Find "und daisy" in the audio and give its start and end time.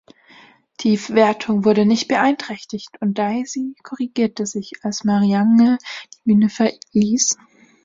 3.01-3.75